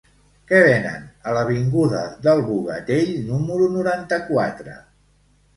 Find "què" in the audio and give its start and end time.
0.51-0.59